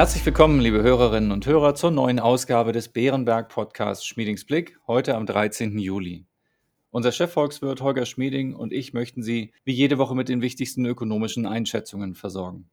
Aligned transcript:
Herzlich 0.00 0.24
willkommen, 0.24 0.60
liebe 0.60 0.82
Hörerinnen 0.82 1.30
und 1.30 1.44
Hörer, 1.44 1.74
zur 1.74 1.90
neuen 1.90 2.20
Ausgabe 2.20 2.72
des 2.72 2.88
Bärenberg 2.88 3.50
Podcasts 3.50 4.06
Schmiedingsblick, 4.06 4.78
heute 4.86 5.14
am 5.14 5.26
13. 5.26 5.78
Juli. 5.78 6.24
Unser 6.88 7.12
Chefvolkswirt 7.12 7.82
Holger 7.82 8.06
Schmieding 8.06 8.54
und 8.54 8.72
ich 8.72 8.94
möchten 8.94 9.22
Sie 9.22 9.52
wie 9.62 9.74
jede 9.74 9.98
Woche 9.98 10.14
mit 10.14 10.30
den 10.30 10.40
wichtigsten 10.40 10.86
ökonomischen 10.86 11.44
Einschätzungen 11.44 12.14
versorgen. 12.14 12.70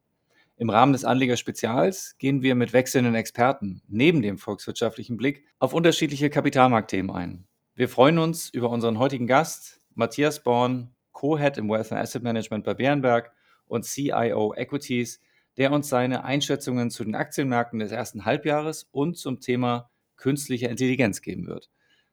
Im 0.56 0.70
Rahmen 0.70 0.94
des 0.94 1.04
Anlegerspezials 1.04 2.16
gehen 2.18 2.44
wir 2.44 2.56
mit 2.56 2.72
wechselnden 2.72 3.16
Experten 3.16 3.82
neben 3.90 4.22
dem 4.22 4.38
volkswirtschaftlichen 4.38 5.18
Blick 5.18 5.44
auf 5.60 5.74
unterschiedliche 5.74 6.30
Kapitalmarktthemen 6.30 7.14
ein. 7.14 7.46
Wir 7.76 7.90
freuen 7.90 8.20
uns 8.20 8.50
über 8.50 8.70
unseren 8.70 9.00
heutigen 9.00 9.28
Gast, 9.28 9.82
Matthias 9.96 10.42
Born, 10.44 10.96
Co-Head 11.12 11.58
im 11.58 11.68
Wealth 11.68 11.92
and 11.92 12.00
Asset 12.00 12.24
Management 12.24 12.64
bei 12.64 12.74
Bärenberg 12.74 13.34
und 13.66 13.84
CIO 13.84 14.54
Equities, 14.56 15.20
der 15.58 15.72
uns 15.72 15.90
seine 15.90 16.24
Einschätzungen 16.24 16.92
zu 16.92 17.04
den 17.04 17.16
Aktienmärkten 17.16 17.80
des 17.80 17.92
ersten 17.92 18.26
Halbjahres 18.26 18.88
und 18.92 19.18
zum 19.18 19.40
Thema 19.40 19.90
künstliche 20.16 20.68
Intelligenz 20.68 21.22
geben 21.22 21.48
wird. 21.48 21.70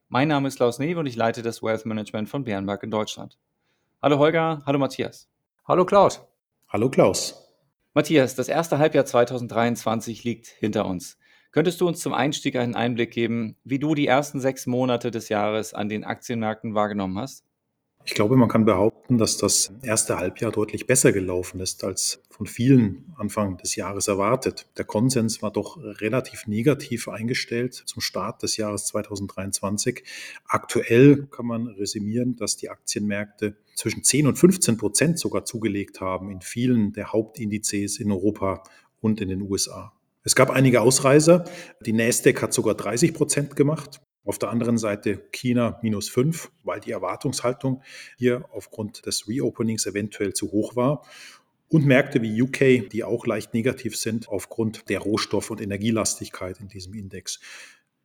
Mein 0.08 0.28
Name 0.28 0.48
ist 0.48 0.56
Klaus 0.56 0.78
Newe 0.78 1.00
und 1.00 1.06
ich 1.06 1.16
leite 1.16 1.42
das 1.42 1.62
Wealth 1.62 1.86
Management 1.86 2.28
von 2.28 2.44
Bärenberg 2.44 2.82
in 2.82 2.90
Deutschland. 2.90 3.38
Hallo 4.02 4.18
Holger, 4.18 4.62
hallo 4.66 4.78
Matthias. 4.78 5.28
Hallo 5.66 5.84
Klaus. 5.84 6.22
Hallo 6.68 6.90
Klaus. 6.90 7.48
Matthias, 7.94 8.34
das 8.34 8.48
erste 8.48 8.78
Halbjahr 8.78 9.04
2023 9.04 10.24
liegt 10.24 10.46
hinter 10.46 10.86
uns. 10.86 11.18
Könntest 11.52 11.80
du 11.80 11.86
uns 11.86 12.00
zum 12.00 12.12
Einstieg 12.12 12.56
einen 12.56 12.74
Einblick 12.74 13.12
geben, 13.12 13.56
wie 13.62 13.78
du 13.78 13.94
die 13.94 14.06
ersten 14.06 14.40
sechs 14.40 14.66
Monate 14.66 15.10
des 15.10 15.28
Jahres 15.28 15.72
an 15.72 15.88
den 15.88 16.02
Aktienmärkten 16.02 16.74
wahrgenommen 16.74 17.18
hast? 17.18 17.44
Ich 18.04 18.14
glaube, 18.14 18.36
man 18.36 18.48
kann 18.48 18.64
behaupten, 18.64 18.93
dass 19.08 19.36
das 19.36 19.72
erste 19.82 20.16
Halbjahr 20.16 20.50
deutlich 20.50 20.86
besser 20.86 21.12
gelaufen 21.12 21.60
ist 21.60 21.84
als 21.84 22.22
von 22.30 22.46
vielen 22.46 23.14
Anfang 23.16 23.58
des 23.58 23.76
Jahres 23.76 24.08
erwartet. 24.08 24.66
Der 24.78 24.84
Konsens 24.84 25.42
war 25.42 25.52
doch 25.52 25.76
relativ 25.76 26.46
negativ 26.46 27.08
eingestellt 27.08 27.74
zum 27.74 28.00
Start 28.00 28.42
des 28.42 28.56
Jahres 28.56 28.86
2023. 28.86 30.02
Aktuell 30.46 31.26
kann 31.26 31.46
man 31.46 31.68
resümieren, 31.68 32.34
dass 32.36 32.56
die 32.56 32.70
Aktienmärkte 32.70 33.56
zwischen 33.76 34.02
10 34.02 34.26
und 34.26 34.36
15 34.36 34.78
Prozent 34.78 35.18
sogar 35.18 35.44
zugelegt 35.44 36.00
haben 36.00 36.30
in 36.30 36.40
vielen 36.40 36.92
der 36.92 37.12
Hauptindizes 37.12 38.00
in 38.00 38.10
Europa 38.10 38.64
und 39.00 39.20
in 39.20 39.28
den 39.28 39.42
USA. 39.42 39.92
Es 40.24 40.34
gab 40.34 40.50
einige 40.50 40.80
Ausreißer. 40.80 41.44
Die 41.84 41.92
Nasdaq 41.92 42.40
hat 42.40 42.54
sogar 42.54 42.74
30 42.74 43.12
Prozent 43.12 43.56
gemacht. 43.56 44.00
Auf 44.24 44.38
der 44.38 44.50
anderen 44.50 44.78
Seite 44.78 45.28
China 45.32 45.78
minus 45.82 46.08
5, 46.08 46.50
weil 46.62 46.80
die 46.80 46.92
Erwartungshaltung 46.92 47.82
hier 48.16 48.46
aufgrund 48.52 49.04
des 49.06 49.28
Reopenings 49.28 49.86
eventuell 49.86 50.32
zu 50.32 50.50
hoch 50.50 50.76
war. 50.76 51.06
Und 51.68 51.86
Märkte 51.86 52.22
wie 52.22 52.40
UK, 52.40 52.88
die 52.90 53.04
auch 53.04 53.26
leicht 53.26 53.52
negativ 53.52 53.96
sind 53.96 54.28
aufgrund 54.28 54.88
der 54.88 55.00
Rohstoff- 55.00 55.50
und 55.50 55.60
Energielastigkeit 55.60 56.60
in 56.60 56.68
diesem 56.68 56.94
Index. 56.94 57.40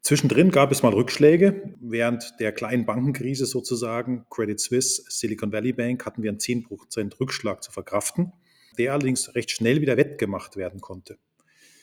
Zwischendrin 0.01 0.49
gab 0.49 0.71
es 0.71 0.81
mal 0.81 0.93
Rückschläge. 0.93 1.75
Während 1.79 2.39
der 2.39 2.51
kleinen 2.51 2.85
Bankenkrise 2.85 3.45
sozusagen, 3.45 4.25
Credit 4.29 4.59
Suisse, 4.59 5.03
Silicon 5.09 5.51
Valley 5.51 5.73
Bank, 5.73 6.05
hatten 6.05 6.23
wir 6.23 6.31
einen 6.31 6.39
10% 6.39 7.19
Rückschlag 7.19 7.63
zu 7.63 7.71
verkraften, 7.71 8.33
der 8.77 8.93
allerdings 8.93 9.35
recht 9.35 9.51
schnell 9.51 9.81
wieder 9.81 9.97
wettgemacht 9.97 10.55
werden 10.55 10.81
konnte. 10.81 11.17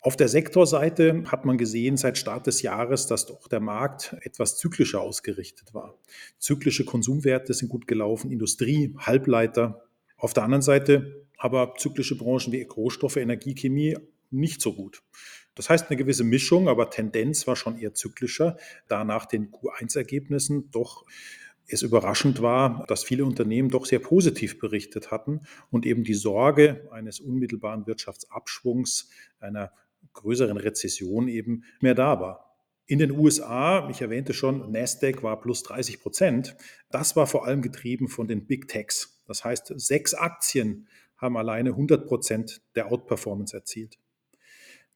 Auf 0.01 0.15
der 0.15 0.27
Sektorseite 0.27 1.23
hat 1.25 1.45
man 1.45 1.57
gesehen 1.57 1.97
seit 1.97 2.17
Start 2.17 2.47
des 2.47 2.61
Jahres, 2.61 3.07
dass 3.07 3.25
doch 3.25 3.47
der 3.47 3.59
Markt 3.59 4.15
etwas 4.21 4.57
zyklischer 4.57 5.01
ausgerichtet 5.01 5.73
war. 5.73 5.97
Zyklische 6.37 6.85
Konsumwerte 6.85 7.53
sind 7.53 7.69
gut 7.69 7.87
gelaufen, 7.87 8.31
Industrie, 8.31 8.95
Halbleiter. 8.97 9.83
Auf 10.17 10.33
der 10.33 10.43
anderen 10.43 10.61
Seite 10.61 11.25
aber 11.37 11.75
zyklische 11.77 12.17
Branchen 12.17 12.51
wie 12.51 12.63
Rohstoffe, 12.63 13.17
Energiechemie 13.17 13.97
nicht 14.29 14.61
so 14.61 14.73
gut. 14.73 15.03
Das 15.55 15.69
heißt 15.69 15.89
eine 15.89 15.97
gewisse 15.97 16.23
Mischung, 16.23 16.67
aber 16.67 16.89
Tendenz 16.89 17.47
war 17.47 17.55
schon 17.55 17.77
eher 17.77 17.93
zyklischer, 17.93 18.57
da 18.87 19.03
nach 19.03 19.25
den 19.25 19.51
Q1-Ergebnissen 19.51 20.69
doch 20.71 21.05
es 21.69 21.81
überraschend 21.81 22.41
war, 22.41 22.85
dass 22.87 23.03
viele 23.03 23.25
Unternehmen 23.25 23.69
doch 23.69 23.85
sehr 23.85 23.99
positiv 23.99 24.57
berichtet 24.59 25.11
hatten 25.11 25.41
und 25.69 25.85
eben 25.85 26.03
die 26.03 26.13
Sorge 26.13 26.87
eines 26.91 27.19
unmittelbaren 27.19 27.87
Wirtschaftsabschwungs, 27.87 29.09
einer 29.39 29.71
größeren 30.13 30.57
Rezession 30.57 31.27
eben 31.27 31.63
mehr 31.81 31.95
da 31.95 32.19
war. 32.19 32.47
In 32.85 32.99
den 32.99 33.11
USA, 33.11 33.89
ich 33.89 34.01
erwähnte 34.01 34.33
schon, 34.33 34.71
Nasdaq 34.71 35.21
war 35.21 35.41
plus 35.41 35.63
30 35.63 35.99
Prozent. 35.99 36.55
Das 36.89 37.17
war 37.17 37.27
vor 37.27 37.45
allem 37.45 37.61
getrieben 37.61 38.07
von 38.07 38.27
den 38.27 38.45
Big 38.47 38.69
Techs. 38.69 39.21
Das 39.27 39.43
heißt, 39.43 39.73
sechs 39.75 40.13
Aktien 40.13 40.87
haben 41.17 41.35
alleine 41.35 41.71
100 41.71 42.07
Prozent 42.07 42.61
der 42.75 42.91
Outperformance 42.91 43.55
erzielt. 43.55 43.99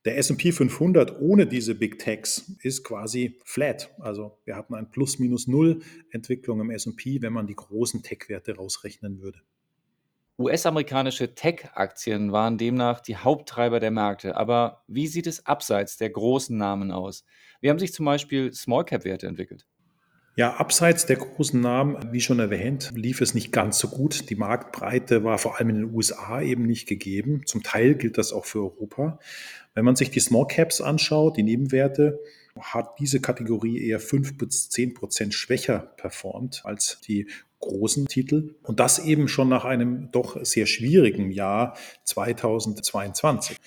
Der 0.05 0.17
S&P 0.17 0.51
500 0.51 1.19
ohne 1.19 1.45
diese 1.45 1.75
Big 1.75 1.99
Techs 1.99 2.55
ist 2.63 2.83
quasi 2.83 3.39
flat. 3.43 3.93
Also 3.99 4.39
wir 4.45 4.55
hatten 4.55 4.73
ein 4.73 4.89
Plus-Minus-Null 4.89 5.81
Entwicklung 6.09 6.59
im 6.61 6.71
S&P, 6.71 7.21
wenn 7.21 7.33
man 7.33 7.45
die 7.45 7.55
großen 7.55 8.01
Tech-Werte 8.01 8.55
rausrechnen 8.55 9.21
würde. 9.21 9.41
US-amerikanische 10.41 11.35
Tech-Aktien 11.35 12.31
waren 12.31 12.57
demnach 12.57 12.99
die 12.99 13.17
Haupttreiber 13.17 13.79
der 13.79 13.91
Märkte. 13.91 14.35
Aber 14.35 14.83
wie 14.87 15.07
sieht 15.07 15.27
es 15.27 15.45
abseits 15.45 15.97
der 15.97 16.09
großen 16.09 16.57
Namen 16.57 16.91
aus? 16.91 17.23
Wie 17.61 17.69
haben 17.69 17.79
sich 17.79 17.93
zum 17.93 18.05
Beispiel 18.05 18.53
Small-Cap-Werte 18.53 19.27
entwickelt? 19.27 19.65
Ja, 20.37 20.53
abseits 20.53 21.05
der 21.05 21.17
großen 21.17 21.59
Namen, 21.59 22.13
wie 22.13 22.21
schon 22.21 22.39
erwähnt, 22.39 22.91
lief 22.95 23.19
es 23.19 23.33
nicht 23.33 23.51
ganz 23.51 23.79
so 23.79 23.89
gut. 23.89 24.29
Die 24.29 24.35
Marktbreite 24.35 25.25
war 25.25 25.37
vor 25.37 25.57
allem 25.57 25.69
in 25.69 25.75
den 25.75 25.93
USA 25.93 26.41
eben 26.41 26.65
nicht 26.65 26.87
gegeben. 26.87 27.41
Zum 27.45 27.63
Teil 27.63 27.95
gilt 27.95 28.17
das 28.17 28.31
auch 28.31 28.45
für 28.45 28.59
Europa. 28.59 29.19
Wenn 29.73 29.83
man 29.83 29.97
sich 29.97 30.09
die 30.09 30.21
Small 30.21 30.47
Caps 30.47 30.79
anschaut, 30.79 31.35
die 31.35 31.43
Nebenwerte, 31.43 32.19
hat 32.59 32.99
diese 32.99 33.19
Kategorie 33.19 33.85
eher 33.85 33.99
fünf 33.99 34.37
bis 34.37 34.69
zehn 34.69 34.93
Prozent 34.93 35.33
schwächer 35.33 35.79
performt 35.97 36.61
als 36.63 36.99
die 37.01 37.27
großen 37.61 38.07
Titel. 38.07 38.55
Und 38.63 38.79
das 38.79 38.99
eben 38.99 39.27
schon 39.27 39.49
nach 39.49 39.63
einem 39.63 40.11
doch 40.11 40.43
sehr 40.43 40.65
schwierigen 40.65 41.31
Jahr 41.31 41.77
2022. 42.03 43.57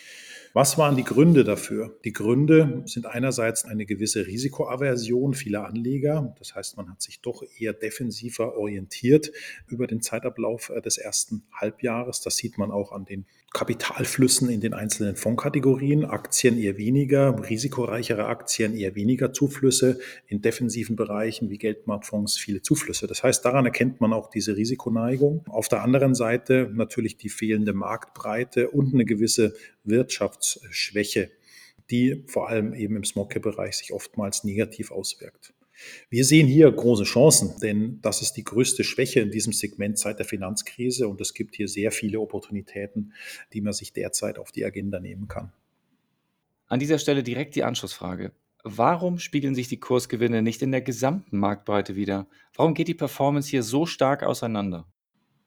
Was 0.57 0.79
waren 0.79 0.95
die 0.95 1.03
Gründe 1.03 1.43
dafür? 1.43 1.99
Die 2.05 2.13
Gründe 2.13 2.85
sind 2.87 3.07
einerseits 3.07 3.65
eine 3.65 3.87
gewisse 3.87 4.29
Risikoaversion 4.29 5.35
vieler 5.35 5.67
Anleger. 5.67 6.33
Das 6.39 6.55
heißt, 6.55 6.77
man 6.77 6.89
hat 6.89 7.03
sich 7.03 7.21
doch 7.21 7.43
eher 7.59 7.73
defensiver 7.73 8.57
orientiert 8.57 9.33
über 9.67 9.89
den 9.89 10.01
Zeitablauf 10.01 10.71
äh, 10.71 10.81
des 10.81 10.97
ersten 10.97 11.43
Halbjahres. 11.53 12.21
Das 12.21 12.37
sieht 12.37 12.57
man 12.57 12.71
auch 12.71 12.93
an 12.93 13.05
den 13.05 13.27
Kapitalflüssen 13.55 14.51
in 14.51 14.61
den 14.61 14.75
einzelnen 14.75 15.17
Fondskategorien. 15.17 16.05
Aktien 16.05 16.59
eher 16.59 16.77
weniger, 16.77 17.49
risikoreichere 17.49 18.27
Aktien 18.27 18.77
eher 18.77 18.95
weniger 18.95 19.33
Zuflüsse. 19.33 19.99
In 20.27 20.43
defensiven 20.43 20.97
Bereichen 20.97 21.49
wie 21.49 21.57
Geldmarktfonds 21.57 22.37
viele 22.37 22.61
Zuflüsse. 22.61 23.07
Das 23.07 23.23
heißt, 23.23 23.43
daran 23.43 23.65
erkennt 23.65 24.03
man 24.03 24.13
auch 24.13 24.29
diese 24.29 24.57
Risikoneigung. 24.57 25.47
Auf 25.49 25.69
der 25.69 25.83
anderen 25.83 26.15
Seite 26.15 26.71
natürlich 26.75 27.17
die 27.17 27.31
fehlende 27.31 27.73
Marktbreite 27.73 28.69
und 28.69 28.93
eine 28.93 29.07
gewisse 29.07 29.55
Wirtschafts 29.85 30.35
Wirtschaftsschwäche, 30.35 31.31
die 31.91 32.25
vor 32.27 32.49
allem 32.49 32.75
eben 32.75 32.97
im 32.97 33.05
Small-Cap-Bereich 33.05 33.77
sich 33.77 33.93
oftmals 33.93 34.45
negativ 34.45 34.91
auswirkt. 34.91 35.54
Wir 36.11 36.25
sehen 36.25 36.47
hier 36.47 36.71
große 36.71 37.05
Chancen, 37.05 37.59
denn 37.61 37.99
das 38.03 38.23
ist 38.23 38.33
die 38.33 38.45
größte 38.45 38.85
Schwäche 38.85 39.21
in 39.21 39.31
diesem 39.31 39.53
Segment 39.53 39.99
seit 39.99 40.19
der 40.19 40.27
Finanzkrise 40.27 41.09
und 41.09 41.21
es 41.21 41.35
gibt 41.35 41.55
hier 41.57 41.69
sehr 41.69 41.91
viele 41.93 42.21
Opportunitäten, 42.21 43.13
die 43.53 43.61
man 43.61 43.73
sich 43.73 43.93
derzeit 43.93 44.39
auf 44.39 44.53
die 44.53 44.65
Agenda 44.65 45.01
nehmen 45.01 45.29
kann. 45.29 45.53
An 46.67 46.81
dieser 46.81 46.99
Stelle 46.99 47.23
direkt 47.23 47.55
die 47.57 47.65
Anschlussfrage. 47.65 48.33
Warum 48.63 49.19
spiegeln 49.19 49.55
sich 49.55 49.69
die 49.69 49.79
Kursgewinne 49.79 50.41
nicht 50.41 50.63
in 50.63 50.73
der 50.73 50.81
gesamten 50.81 51.39
Marktbreite 51.39 51.97
wieder? 51.97 52.27
Warum 52.55 52.73
geht 52.73 52.89
die 52.89 52.95
Performance 52.95 53.51
hier 53.51 53.63
so 53.63 53.85
stark 53.85 54.23
auseinander? 54.23 54.87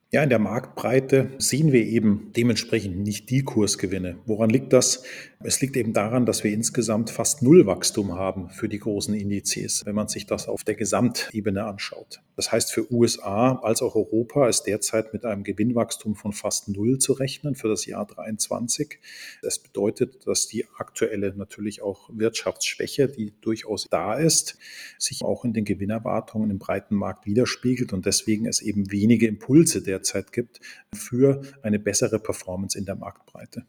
Ja, 0.10 0.24
in 0.24 0.30
der 0.30 0.40
Marktbreite 0.40 1.32
sehen 1.38 1.74
wir 1.74 1.86
eben 1.86 2.32
dementsprechend 2.34 2.98
nicht 2.98 3.30
die 3.30 3.44
Kursgewinne. 3.44 4.18
Woran 4.26 4.50
liegt 4.50 4.72
das? 4.72 5.04
Es 5.44 5.60
liegt 5.60 5.76
eben 5.76 5.92
daran, 5.92 6.26
dass 6.26 6.46
wir 6.46 6.52
insgesamt 6.54 7.10
fast 7.10 7.44
Nullwachstum 7.44 8.16
haben 8.16 8.50
für 8.50 8.70
die 8.70 8.80
großen 8.80 9.14
Indizes, 9.14 9.86
wenn 9.86 9.96
man 9.96 10.08
sich 10.08 10.26
das 10.26 10.48
auf 10.48 10.64
der 10.64 10.76
Gesamtebene 10.76 11.66
anschaut. 11.66 12.22
Das 12.38 12.52
heißt, 12.52 12.72
für 12.72 12.92
USA 12.92 13.60
als 13.64 13.82
auch 13.82 13.96
Europa 13.96 14.48
ist 14.48 14.64
derzeit 14.64 15.12
mit 15.12 15.26
einem 15.26 15.44
Gewinnwachstum 15.44 16.16
von 16.16 16.32
fast 16.32 16.70
Null 16.70 17.00
zu 17.00 17.14
rechnen 17.14 17.56
für 17.56 17.68
das 17.68 17.86
Jahr 17.86 18.08
2023. 18.08 19.00
Das 19.42 19.60
bedeutet, 19.60 20.26
dass 20.26 20.48
die 20.48 20.66
aktuelle 20.78 21.36
natürlich 21.36 21.82
auch 21.82 22.10
Wirtschaftsschwäche, 22.14 23.10
die 23.10 23.34
durchaus 23.42 23.88
da 23.90 24.16
ist, 24.16 24.58
sich 24.98 25.24
auch 25.24 25.46
in 25.46 25.54
den 25.54 25.66
Gewinnerwartungen 25.66 26.50
im 26.50 26.60
breiten 26.60 26.96
Markt 26.96 27.26
widerspiegelt 27.26 27.92
und 27.92 28.06
deswegen 28.06 28.46
es 28.46 28.62
eben 28.62 28.92
wenige 28.92 29.28
Impulse 29.28 29.82
derzeit 29.98 30.32
gibt 30.32 30.60
für 30.94 31.42
eine 31.64 31.80
bessere 31.80 32.20
Performance 32.20 32.78
in 32.78 32.86
der 32.86 32.96
Marktbreite. 32.96 33.66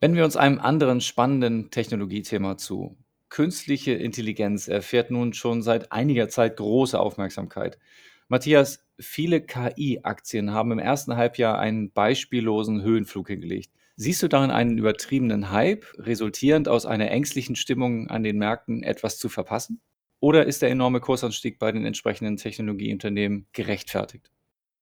Wenden 0.00 0.16
wir 0.16 0.24
uns 0.24 0.36
einem 0.36 0.58
anderen 0.60 1.00
spannenden 1.00 1.70
Technologiethema 1.70 2.56
zu. 2.56 2.96
Künstliche 3.30 3.92
Intelligenz 3.92 4.68
erfährt 4.68 5.10
nun 5.10 5.32
schon 5.34 5.62
seit 5.62 5.92
einiger 5.92 6.28
Zeit 6.28 6.56
große 6.56 6.98
Aufmerksamkeit. 6.98 7.78
Matthias, 8.28 8.84
viele 8.98 9.40
KI-Aktien 9.40 10.52
haben 10.52 10.72
im 10.72 10.78
ersten 10.78 11.16
Halbjahr 11.16 11.58
einen 11.58 11.92
beispiellosen 11.92 12.82
Höhenflug 12.82 13.28
hingelegt. 13.28 13.70
Siehst 13.96 14.22
du 14.22 14.28
darin 14.28 14.50
einen 14.50 14.78
übertriebenen 14.78 15.50
Hype, 15.50 15.84
resultierend 15.98 16.68
aus 16.68 16.86
einer 16.86 17.10
ängstlichen 17.10 17.56
Stimmung 17.56 18.08
an 18.08 18.22
den 18.22 18.38
Märkten, 18.38 18.82
etwas 18.82 19.18
zu 19.18 19.28
verpassen? 19.28 19.80
Oder 20.20 20.46
ist 20.46 20.62
der 20.62 20.70
enorme 20.70 21.00
Kursanstieg 21.00 21.58
bei 21.58 21.72
den 21.72 21.84
entsprechenden 21.84 22.36
Technologieunternehmen 22.36 23.46
gerechtfertigt? 23.52 24.30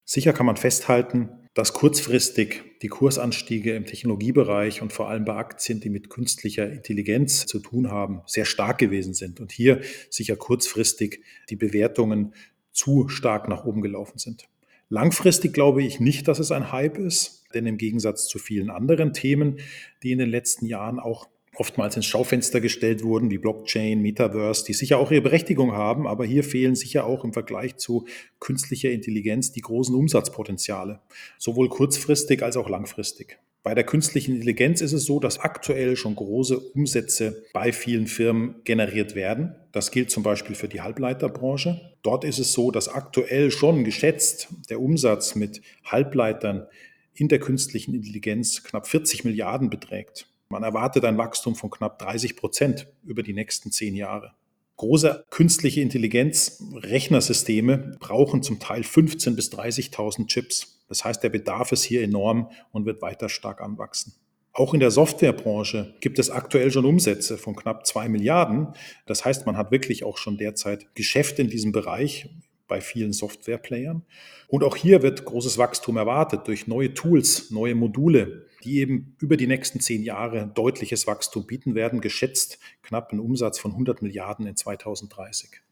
Sicher 0.08 0.32
kann 0.32 0.46
man 0.46 0.56
festhalten, 0.56 1.28
dass 1.52 1.72
kurzfristig 1.72 2.62
die 2.80 2.86
Kursanstiege 2.86 3.74
im 3.74 3.86
Technologiebereich 3.86 4.80
und 4.80 4.92
vor 4.92 5.08
allem 5.08 5.24
bei 5.24 5.34
Aktien, 5.34 5.80
die 5.80 5.90
mit 5.90 6.10
künstlicher 6.10 6.70
Intelligenz 6.70 7.44
zu 7.46 7.58
tun 7.58 7.90
haben, 7.90 8.22
sehr 8.24 8.44
stark 8.44 8.78
gewesen 8.78 9.14
sind 9.14 9.40
und 9.40 9.50
hier 9.50 9.80
sicher 10.08 10.36
kurzfristig 10.36 11.24
die 11.50 11.56
Bewertungen 11.56 12.34
zu 12.70 13.08
stark 13.08 13.48
nach 13.48 13.64
oben 13.64 13.82
gelaufen 13.82 14.18
sind. 14.18 14.48
Langfristig 14.90 15.52
glaube 15.52 15.82
ich 15.82 15.98
nicht, 15.98 16.28
dass 16.28 16.38
es 16.38 16.52
ein 16.52 16.70
Hype 16.70 16.98
ist, 16.98 17.44
denn 17.52 17.66
im 17.66 17.76
Gegensatz 17.76 18.28
zu 18.28 18.38
vielen 18.38 18.70
anderen 18.70 19.12
Themen, 19.12 19.58
die 20.04 20.12
in 20.12 20.18
den 20.20 20.30
letzten 20.30 20.66
Jahren 20.66 21.00
auch 21.00 21.26
oftmals 21.58 21.96
ins 21.96 22.06
Schaufenster 22.06 22.60
gestellt 22.60 23.02
wurden, 23.02 23.30
wie 23.30 23.38
Blockchain, 23.38 24.00
Metaverse, 24.00 24.64
die 24.64 24.72
sicher 24.72 24.98
auch 24.98 25.10
ihre 25.10 25.22
Berechtigung 25.22 25.72
haben, 25.72 26.06
aber 26.06 26.24
hier 26.24 26.44
fehlen 26.44 26.74
sicher 26.74 27.06
auch 27.06 27.24
im 27.24 27.32
Vergleich 27.32 27.76
zu 27.76 28.06
künstlicher 28.40 28.90
Intelligenz 28.90 29.52
die 29.52 29.60
großen 29.60 29.94
Umsatzpotenziale, 29.94 31.00
sowohl 31.38 31.68
kurzfristig 31.68 32.42
als 32.42 32.56
auch 32.56 32.68
langfristig. 32.68 33.38
Bei 33.66 33.74
der 33.74 33.82
künstlichen 33.82 34.36
Intelligenz 34.36 34.80
ist 34.80 34.92
es 34.92 35.06
so, 35.06 35.18
dass 35.18 35.40
aktuell 35.40 35.96
schon 35.96 36.14
große 36.14 36.56
Umsätze 36.56 37.42
bei 37.52 37.72
vielen 37.72 38.06
Firmen 38.06 38.54
generiert 38.62 39.16
werden. 39.16 39.56
Das 39.72 39.90
gilt 39.90 40.12
zum 40.12 40.22
Beispiel 40.22 40.54
für 40.54 40.68
die 40.68 40.82
Halbleiterbranche. 40.82 41.80
Dort 42.02 42.22
ist 42.22 42.38
es 42.38 42.52
so, 42.52 42.70
dass 42.70 42.88
aktuell 42.88 43.50
schon 43.50 43.82
geschätzt 43.82 44.50
der 44.70 44.80
Umsatz 44.80 45.34
mit 45.34 45.62
Halbleitern 45.84 46.68
in 47.12 47.26
der 47.26 47.40
künstlichen 47.40 47.92
Intelligenz 47.92 48.62
knapp 48.62 48.86
40 48.86 49.24
Milliarden 49.24 49.68
beträgt. 49.68 50.28
Man 50.48 50.62
erwartet 50.62 51.04
ein 51.04 51.18
Wachstum 51.18 51.56
von 51.56 51.70
knapp 51.70 51.98
30 51.98 52.36
Prozent 52.36 52.86
über 53.04 53.22
die 53.22 53.32
nächsten 53.32 53.72
zehn 53.72 53.96
Jahre. 53.96 54.32
Große 54.76 55.24
künstliche 55.30 55.80
Intelligenz, 55.80 56.62
Rechnersysteme 56.74 57.96
brauchen 57.98 58.42
zum 58.42 58.60
Teil 58.60 58.82
15.000 58.82 59.34
bis 59.34 59.50
30.000 59.50 60.26
Chips. 60.28 60.84
Das 60.88 61.04
heißt, 61.04 61.22
der 61.22 61.30
Bedarf 61.30 61.72
ist 61.72 61.82
hier 61.82 62.02
enorm 62.02 62.50
und 62.72 62.86
wird 62.86 63.02
weiter 63.02 63.28
stark 63.28 63.60
anwachsen. 63.60 64.14
Auch 64.52 64.72
in 64.72 64.80
der 64.80 64.90
Softwarebranche 64.90 65.94
gibt 66.00 66.18
es 66.18 66.30
aktuell 66.30 66.70
schon 66.70 66.86
Umsätze 66.86 67.38
von 67.38 67.56
knapp 67.56 67.86
zwei 67.86 68.08
Milliarden. 68.08 68.68
Das 69.06 69.24
heißt, 69.24 69.46
man 69.46 69.56
hat 69.56 69.70
wirklich 69.70 70.04
auch 70.04 70.16
schon 70.16 70.38
derzeit 70.38 70.94
Geschäft 70.94 71.38
in 71.38 71.50
diesem 71.50 71.72
Bereich 71.72 72.30
bei 72.68 72.80
vielen 72.80 73.12
Softwareplayern. 73.12 74.04
Und 74.48 74.64
auch 74.64 74.76
hier 74.76 75.02
wird 75.02 75.24
großes 75.24 75.58
Wachstum 75.58 75.96
erwartet 75.96 76.46
durch 76.46 76.66
neue 76.66 76.94
Tools, 76.94 77.50
neue 77.50 77.74
Module, 77.74 78.46
die 78.66 78.80
eben 78.80 79.16
über 79.20 79.36
die 79.36 79.46
nächsten 79.46 79.80
zehn 79.80 80.02
Jahre 80.02 80.50
deutliches 80.52 81.06
Wachstum 81.06 81.46
bieten 81.46 81.74
werden, 81.74 82.00
geschätzt 82.00 82.58
knapp 82.82 83.12
einen 83.12 83.20
Umsatz 83.20 83.58
von 83.58 83.70
100 83.70 84.02
Milliarden 84.02 84.46
in 84.46 84.56
2030. 84.56 85.62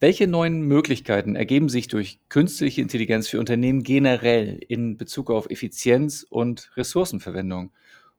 Welche 0.00 0.26
neuen 0.26 0.62
Möglichkeiten 0.62 1.36
ergeben 1.36 1.68
sich 1.68 1.86
durch 1.86 2.18
künstliche 2.28 2.80
Intelligenz 2.80 3.28
für 3.28 3.38
Unternehmen 3.38 3.82
generell 3.82 4.58
in 4.66 4.96
Bezug 4.96 5.30
auf 5.30 5.48
Effizienz 5.50 6.26
und 6.28 6.70
Ressourcenverwendung? 6.76 7.70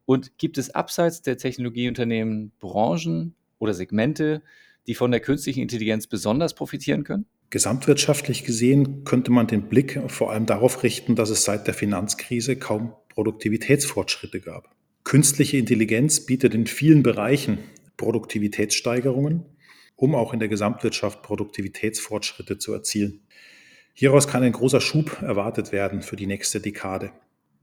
Und 0.06 0.38
gibt 0.38 0.58
es 0.58 0.70
abseits 0.70 1.22
der 1.22 1.38
Technologieunternehmen 1.38 2.52
Branchen 2.60 3.36
oder 3.60 3.74
Segmente, 3.74 4.42
die 4.88 4.96
von 4.96 5.12
der 5.12 5.20
künstlichen 5.20 5.62
Intelligenz 5.62 6.08
besonders 6.08 6.54
profitieren 6.54 7.04
können? 7.04 7.26
Gesamtwirtschaftlich 7.50 8.46
gesehen 8.46 9.04
könnte 9.04 9.32
man 9.32 9.48
den 9.48 9.64
Blick 9.64 10.00
vor 10.08 10.32
allem 10.32 10.46
darauf 10.46 10.84
richten, 10.84 11.16
dass 11.16 11.30
es 11.30 11.44
seit 11.44 11.68
der 11.68 11.74
Finanzkrise 11.74 12.56
kaum 12.56 12.94
Produktivitätsfortschritte 13.14 14.42
gab. 14.42 14.76
Künstliche 15.04 15.58
Intelligenz 15.58 16.26
bietet 16.26 16.54
in 16.54 16.68
vielen 16.68 17.04
Bereichen 17.04 17.60
Produktivitätssteigerungen, 17.98 19.46
um 19.96 20.16
auch 20.16 20.34
in 20.34 20.40
der 20.40 20.48
Gesamtwirtschaft 20.48 21.22
Produktivitätsfortschritte 21.22 22.58
zu 22.58 22.74
erzielen. 22.74 23.22
Hieraus 23.94 24.28
kann 24.28 24.44
ein 24.44 24.54
großer 24.54 24.82
Schub 24.82 25.22
erwartet 25.22 25.72
werden 25.72 26.02
für 26.02 26.16
die 26.16 26.28
nächste 26.28 26.62
Dekade. 26.62 27.12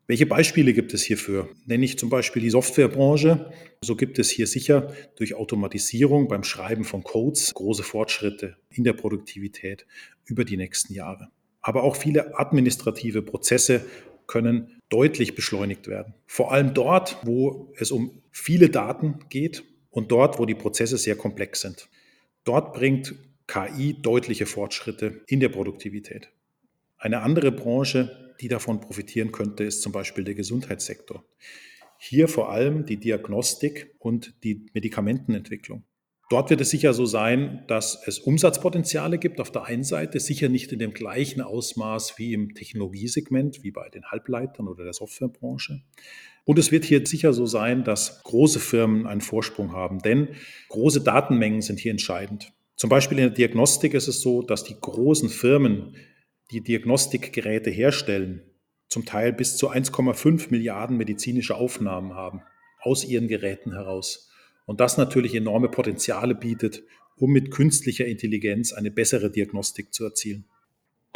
Welche 0.06 0.26
Beispiele 0.26 0.72
gibt 0.72 0.94
es 0.94 1.02
hierfür? 1.02 1.50
Nenne 1.66 1.84
ich 1.84 1.98
zum 1.98 2.08
Beispiel 2.08 2.40
die 2.40 2.50
Softwarebranche. 2.50 3.52
So 3.82 3.94
gibt 3.94 4.18
es 4.18 4.30
hier 4.30 4.46
sicher 4.46 4.92
durch 5.16 5.34
Automatisierung 5.34 6.28
beim 6.28 6.44
Schreiben 6.44 6.84
von 6.84 7.02
Codes 7.02 7.52
große 7.52 7.82
Fortschritte 7.82 8.56
in 8.70 8.84
der 8.84 8.94
Produktivität 8.94 9.86
über 10.24 10.44
die 10.44 10.56
nächsten 10.56 10.94
Jahre. 10.94 11.28
Aber 11.60 11.82
auch 11.82 11.94
viele 11.94 12.38
administrative 12.38 13.20
Prozesse 13.20 13.84
können 14.26 14.77
deutlich 14.88 15.34
beschleunigt 15.34 15.86
werden. 15.86 16.14
Vor 16.26 16.52
allem 16.52 16.74
dort, 16.74 17.18
wo 17.24 17.72
es 17.76 17.90
um 17.90 18.22
viele 18.30 18.70
Daten 18.70 19.20
geht 19.28 19.64
und 19.90 20.10
dort, 20.10 20.38
wo 20.38 20.46
die 20.46 20.54
Prozesse 20.54 20.96
sehr 20.98 21.16
komplex 21.16 21.60
sind. 21.60 21.88
Dort 22.44 22.72
bringt 22.72 23.14
KI 23.46 23.94
deutliche 24.00 24.46
Fortschritte 24.46 25.22
in 25.26 25.40
der 25.40 25.48
Produktivität. 25.48 26.30
Eine 26.98 27.20
andere 27.22 27.52
Branche, 27.52 28.34
die 28.40 28.48
davon 28.48 28.80
profitieren 28.80 29.32
könnte, 29.32 29.64
ist 29.64 29.82
zum 29.82 29.92
Beispiel 29.92 30.24
der 30.24 30.34
Gesundheitssektor. 30.34 31.24
Hier 31.98 32.28
vor 32.28 32.50
allem 32.50 32.86
die 32.86 32.96
Diagnostik 32.96 33.94
und 33.98 34.34
die 34.44 34.66
Medikamentenentwicklung. 34.72 35.84
Dort 36.30 36.50
wird 36.50 36.60
es 36.60 36.68
sicher 36.68 36.92
so 36.92 37.06
sein, 37.06 37.64
dass 37.68 38.06
es 38.06 38.18
Umsatzpotenziale 38.18 39.18
gibt 39.18 39.40
auf 39.40 39.50
der 39.50 39.64
einen 39.64 39.82
Seite, 39.82 40.20
sicher 40.20 40.50
nicht 40.50 40.70
in 40.72 40.78
dem 40.78 40.92
gleichen 40.92 41.40
Ausmaß 41.40 42.18
wie 42.18 42.34
im 42.34 42.54
Technologiesegment, 42.54 43.62
wie 43.62 43.70
bei 43.70 43.88
den 43.88 44.04
Halbleitern 44.04 44.68
oder 44.68 44.84
der 44.84 44.92
Softwarebranche. 44.92 45.80
Und 46.44 46.58
es 46.58 46.70
wird 46.70 46.84
hier 46.84 47.06
sicher 47.06 47.32
so 47.32 47.46
sein, 47.46 47.82
dass 47.82 48.22
große 48.24 48.60
Firmen 48.60 49.06
einen 49.06 49.22
Vorsprung 49.22 49.72
haben, 49.72 50.00
denn 50.00 50.28
große 50.68 51.02
Datenmengen 51.02 51.62
sind 51.62 51.78
hier 51.78 51.92
entscheidend. 51.92 52.52
Zum 52.76 52.90
Beispiel 52.90 53.18
in 53.18 53.24
der 53.24 53.34
Diagnostik 53.34 53.94
ist 53.94 54.08
es 54.08 54.20
so, 54.20 54.42
dass 54.42 54.64
die 54.64 54.78
großen 54.78 55.30
Firmen 55.30 55.96
die 56.50 56.62
Diagnostikgeräte 56.62 57.70
herstellen, 57.70 58.42
zum 58.88 59.04
Teil 59.04 59.32
bis 59.32 59.56
zu 59.56 59.70
1,5 59.70 60.50
Milliarden 60.50 60.96
medizinische 60.96 61.56
Aufnahmen 61.56 62.14
haben 62.14 62.42
aus 62.80 63.04
ihren 63.04 63.28
Geräten 63.28 63.72
heraus. 63.72 64.27
Und 64.68 64.80
das 64.80 64.98
natürlich 64.98 65.34
enorme 65.34 65.70
Potenziale 65.70 66.34
bietet, 66.34 66.82
um 67.16 67.30
mit 67.30 67.50
künstlicher 67.50 68.04
Intelligenz 68.04 68.74
eine 68.74 68.90
bessere 68.90 69.30
Diagnostik 69.30 69.94
zu 69.94 70.04
erzielen. 70.04 70.44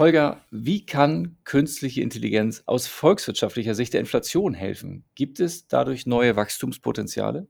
Holger, 0.01 0.43
wie 0.51 0.87
kann 0.87 1.37
künstliche 1.45 2.01
Intelligenz 2.01 2.63
aus 2.65 2.87
volkswirtschaftlicher 2.87 3.75
Sicht 3.75 3.93
der 3.93 4.01
Inflation 4.01 4.55
helfen? 4.55 5.05
Gibt 5.15 5.39
es 5.39 5.69
dadurch 5.69 6.07
neue 6.07 6.35
Wachstumspotenziale? 6.35 7.47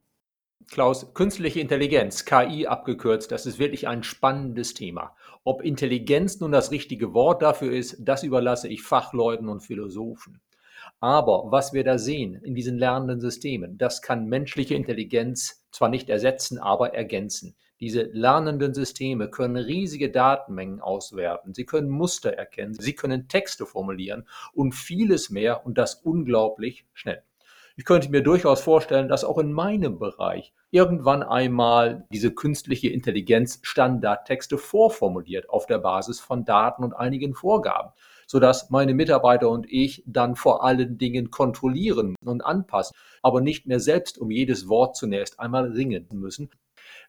Klaus, 0.73 1.15
künstliche 1.15 1.61
Intelligenz, 1.61 2.25
KI 2.25 2.67
abgekürzt, 2.67 3.31
das 3.31 3.47
ist 3.47 3.61
wirklich 3.61 3.87
ein 3.87 4.03
spannendes 4.03 4.75
Thema. 4.75 5.15
Ob 5.45 5.63
Intelligenz 5.63 6.41
nun 6.41 6.51
das 6.51 6.73
richtige 6.73 7.15
Wort 7.15 7.43
dafür 7.43 7.73
ist, 7.73 7.99
das 8.01 8.25
überlasse 8.25 8.67
ich 8.67 8.83
Fachleuten 8.83 9.49
und 9.49 9.61
Philosophen. 9.61 10.41
Aber 11.03 11.51
was 11.51 11.73
wir 11.73 11.83
da 11.83 11.99
sehen 11.99 12.37
in 12.45 12.55
diesen 12.55 12.79
lernenden 12.79 13.21
Systemen, 13.21 13.77
das 13.77 14.03
kann 14.03 14.27
menschliche 14.27 14.77
Intelligenz 14.77 15.67
zwar 15.73 15.89
nicht 15.89 16.09
ersetzen, 16.09 16.61
aber 16.61 16.95
ergänzen. 16.95 17.57
Diese 17.81 18.03
lernenden 18.03 18.73
Systeme 18.73 19.29
können 19.29 19.57
riesige 19.57 20.13
Datenmengen 20.13 20.81
auswerten, 20.81 21.55
sie 21.55 21.65
können 21.65 21.89
Muster 21.89 22.35
erkennen, 22.35 22.75
sie 22.75 22.95
können 22.95 23.27
Texte 23.27 23.67
formulieren 23.67 24.29
und 24.53 24.77
vieles 24.77 25.29
mehr 25.29 25.67
und 25.67 25.77
das 25.77 25.97
unglaublich 25.97 26.87
schnell. 26.93 27.25
Ich 27.75 27.85
könnte 27.85 28.09
mir 28.09 28.23
durchaus 28.23 28.61
vorstellen, 28.61 29.09
dass 29.09 29.25
auch 29.25 29.39
in 29.39 29.53
meinem 29.53 29.99
Bereich 29.99 30.53
irgendwann 30.71 31.25
einmal 31.25 32.07
diese 32.13 32.31
künstliche 32.31 32.91
Intelligenz 32.91 33.59
Standardtexte 33.63 34.57
vorformuliert 34.57 35.51
auf 35.51 35.67
der 35.67 35.79
Basis 35.79 36.21
von 36.21 36.45
Daten 36.45 36.85
und 36.85 36.93
einigen 36.93 37.35
Vorgaben, 37.35 37.91
sodass 38.33 38.71
meine 38.71 38.95
Mitarbeiter 38.95 39.51
und 39.51 39.71
ich 39.71 40.03
dann 40.07 40.37
vor 40.37 40.65
allen 40.65 40.97
Dingen 40.97 41.31
kontrollieren 41.31 42.17
und 42.25 42.41
anpassen, 42.41 42.97
aber 43.21 43.43
nicht 43.43 43.67
mehr 43.67 43.79
selbst 43.79 44.17
um 44.17 44.31
jedes 44.31 44.71
Wort 44.71 44.97
zunächst 44.97 45.39
einmal 45.39 45.71
ringen 45.73 46.09
müssen. 46.13 46.49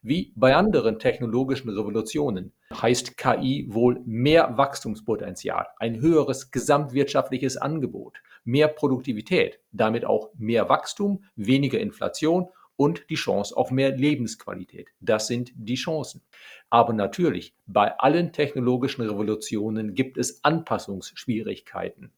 Wie 0.02 0.34
bei 0.36 0.54
anderen 0.54 1.00
technologischen 1.00 1.70
Revolutionen 1.70 2.52
heißt 2.74 3.16
KI 3.16 3.68
wohl 3.70 4.02
mehr 4.06 4.58
Wachstumspotenzial, 4.58 5.68
ein 5.78 6.02
höheres 6.02 6.52
gesamtwirtschaftliches 6.52 7.56
Angebot 7.56 8.18
mehr 8.44 8.68
Produktivität, 8.68 9.60
damit 9.72 10.04
auch 10.04 10.30
mehr 10.38 10.68
Wachstum, 10.68 11.24
weniger 11.38 11.80
Inflation 11.80 12.50
und 12.76 13.10
die 13.10 13.16
Chance 13.16 13.56
auf 13.56 13.72
mehr 13.72 13.96
Lebensqualität. 13.96 14.90
Das 15.00 15.28
sind 15.28 15.52
die 15.56 15.76
Chancen. 15.76 16.22
Aber 16.70 16.94
natürlich, 16.94 17.54
bei 17.66 17.98
allen 18.00 18.34
technologischen 18.34 19.02
Revolutionen 19.02 19.94
gibt 19.94 20.18
es 20.18 20.44
Anpassungsschwierigkeiten. 20.44 22.12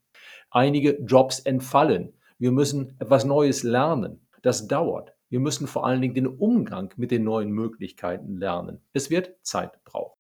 Einige 0.49 0.97
Jobs 1.01 1.39
entfallen. 1.39 2.13
Wir 2.37 2.51
müssen 2.51 2.95
etwas 2.99 3.25
Neues 3.25 3.63
lernen. 3.63 4.21
Das 4.41 4.67
dauert. 4.67 5.13
Wir 5.29 5.39
müssen 5.39 5.67
vor 5.67 5.85
allen 5.85 6.01
Dingen 6.01 6.13
den 6.13 6.27
Umgang 6.27 6.93
mit 6.97 7.11
den 7.11 7.23
neuen 7.23 7.49
Möglichkeiten 7.49 8.37
lernen. 8.37 8.79
Es 8.93 9.09
wird 9.09 9.35
Zeit 9.41 9.83
brauchen. 9.83 10.17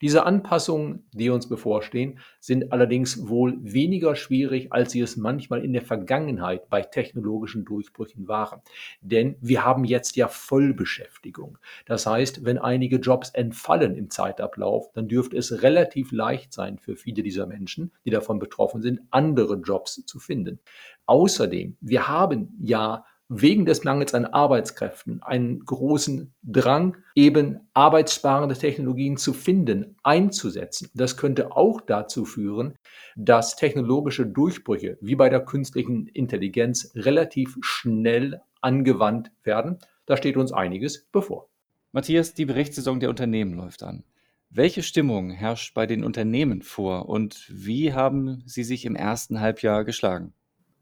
Diese 0.00 0.24
Anpassungen, 0.24 1.04
die 1.12 1.28
uns 1.28 1.48
bevorstehen, 1.48 2.18
sind 2.40 2.72
allerdings 2.72 3.28
wohl 3.28 3.58
weniger 3.60 4.16
schwierig, 4.16 4.72
als 4.72 4.92
sie 4.92 5.00
es 5.00 5.16
manchmal 5.16 5.62
in 5.64 5.72
der 5.72 5.82
Vergangenheit 5.82 6.70
bei 6.70 6.82
technologischen 6.82 7.64
Durchbrüchen 7.64 8.26
waren. 8.26 8.60
Denn 9.02 9.36
wir 9.40 9.64
haben 9.64 9.84
jetzt 9.84 10.16
ja 10.16 10.28
Vollbeschäftigung. 10.28 11.58
Das 11.84 12.06
heißt, 12.06 12.44
wenn 12.44 12.58
einige 12.58 12.96
Jobs 12.96 13.30
entfallen 13.30 13.94
im 13.94 14.08
Zeitablauf, 14.08 14.90
dann 14.94 15.08
dürfte 15.08 15.36
es 15.36 15.62
relativ 15.62 16.12
leicht 16.12 16.52
sein 16.52 16.78
für 16.78 16.96
viele 16.96 17.22
dieser 17.22 17.46
Menschen, 17.46 17.92
die 18.04 18.10
davon 18.10 18.38
betroffen 18.38 18.80
sind, 18.80 19.00
andere 19.10 19.56
Jobs 19.56 20.04
zu 20.06 20.18
finden. 20.18 20.60
Außerdem, 21.06 21.76
wir 21.80 22.08
haben 22.08 22.54
ja 22.60 23.04
wegen 23.30 23.64
des 23.64 23.84
Mangels 23.84 24.12
an 24.12 24.26
Arbeitskräften 24.26 25.22
einen 25.22 25.60
großen 25.60 26.34
Drang, 26.42 26.96
eben 27.14 27.60
arbeitssparende 27.74 28.56
Technologien 28.56 29.16
zu 29.16 29.32
finden, 29.32 29.96
einzusetzen. 30.02 30.90
Das 30.94 31.16
könnte 31.16 31.56
auch 31.56 31.80
dazu 31.80 32.24
führen, 32.24 32.74
dass 33.14 33.54
technologische 33.54 34.26
Durchbrüche 34.26 34.98
wie 35.00 35.14
bei 35.14 35.28
der 35.28 35.44
künstlichen 35.44 36.08
Intelligenz 36.08 36.90
relativ 36.96 37.56
schnell 37.60 38.40
angewandt 38.60 39.30
werden. 39.44 39.78
Da 40.06 40.16
steht 40.16 40.36
uns 40.36 40.52
einiges 40.52 41.06
bevor. 41.12 41.48
Matthias, 41.92 42.34
die 42.34 42.46
Berichtssaison 42.46 42.98
der 42.98 43.10
Unternehmen 43.10 43.54
läuft 43.54 43.84
an. 43.84 44.02
Welche 44.50 44.82
Stimmung 44.82 45.30
herrscht 45.30 45.74
bei 45.74 45.86
den 45.86 46.02
Unternehmen 46.02 46.62
vor 46.62 47.08
und 47.08 47.46
wie 47.48 47.92
haben 47.92 48.42
sie 48.46 48.64
sich 48.64 48.84
im 48.84 48.96
ersten 48.96 49.38
Halbjahr 49.38 49.84
geschlagen? 49.84 50.34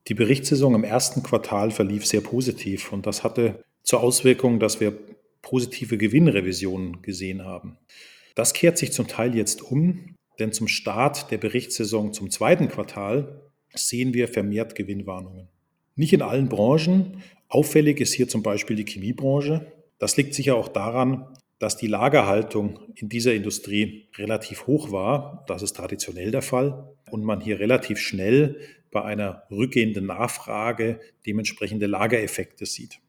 Die 0.09 0.15
Berichtssaison 0.15 0.75
im 0.75 0.85
ersten 0.85 1.23
Quartal 1.23 1.71
verlief 1.71 2.07
sehr 2.07 2.23
positiv 2.23 2.93
und 2.93 3.07
das 3.07 3.25
hatte 3.25 3.63
zur 3.83 4.01
Auswirkung, 4.01 4.59
dass 4.59 4.81
wir 4.81 4.99
positive 5.43 5.99
Gewinnrevisionen 5.99 7.03
gesehen 7.03 7.45
haben. 7.45 7.77
Das 8.35 8.55
kehrt 8.55 8.79
sich 8.79 8.93
zum 8.93 9.07
Teil 9.07 9.35
jetzt 9.37 9.63
um, 9.63 10.17
denn 10.39 10.53
zum 10.53 10.67
Start 10.67 11.31
der 11.31 11.39
Berichtssaison 11.39 12.15
zum 12.15 12.31
zweiten 12.31 12.69
Quartal 12.69 13.43
sehen 13.75 14.15
wir 14.15 14.29
vermehrt 14.29 14.75
Gewinnwarnungen. 14.75 15.49
Nicht 15.95 16.13
in 16.13 16.23
allen 16.23 16.49
Branchen. 16.49 17.23
Auffällig 17.49 18.01
ist 18.01 18.15
hier 18.15 18.29
zum 18.29 18.43
Beispiel 18.43 18.77
die 18.77 18.87
Chemiebranche. 18.87 19.73
Das 19.99 20.17
liegt 20.17 20.33
sicher 20.35 20.55
auch 20.55 20.69
daran, 20.69 21.27
dass 21.59 21.77
die 21.77 21.87
Lagerhaltung 21.87 22.79
in 22.95 23.09
dieser 23.09 23.35
Industrie 23.35 24.09
relativ 24.17 24.67
hoch 24.67 24.93
war. 24.93 25.45
Das 25.49 25.63
ist 25.63 25.75
traditionell 25.75 26.31
der 26.31 26.43
Fall. 26.43 26.95
Und 27.11 27.25
man 27.25 27.41
hier 27.41 27.59
relativ 27.59 27.99
schnell 27.99 28.61
bei 28.91 29.03
einer 29.03 29.43
rückgehenden 29.51 30.07
Nachfrage 30.07 31.01
dementsprechende 31.27 31.87
Lagereffekte 31.87 32.65
sieht. 32.65 33.01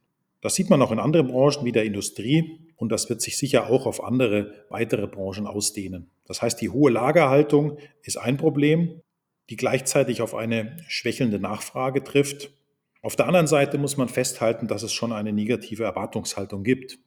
Das 0.42 0.56
sieht 0.56 0.70
man 0.70 0.82
auch 0.82 0.92
in 0.92 1.00
anderen 1.00 1.28
Branchen 1.28 1.66
wie 1.66 1.72
der 1.72 1.84
Industrie 1.84 2.60
und 2.76 2.92
das 2.92 3.10
wird 3.10 3.22
sich 3.22 3.38
sicher 3.38 3.70
auch 3.70 3.86
auf 3.86 4.04
andere 4.04 4.54
weitere 4.70 5.06
Branchen 5.08 5.48
ausdehnen. 5.48 6.10
Das 6.26 6.42
heißt, 6.42 6.62
die 6.62 6.70
hohe 6.70 6.92
Lagerhaltung 6.92 7.78
ist 8.04 8.18
ein 8.18 8.38
Problem, 8.38 9.02
die 9.50 9.58
gleichzeitig 9.58 10.22
auf 10.22 10.36
eine 10.36 10.78
schwächelnde 10.88 11.40
Nachfrage 11.40 12.04
trifft. 12.04 12.52
Auf 13.02 13.16
der 13.16 13.28
anderen 13.28 13.48
Seite 13.48 13.78
muss 13.78 13.98
man 13.98 14.08
festhalten, 14.08 14.68
dass 14.68 14.84
es 14.84 14.94
schon 14.94 15.12
eine 15.12 15.34
negative 15.34 15.84
Erwartungshaltung 15.84 16.64
gibt. 16.64 17.00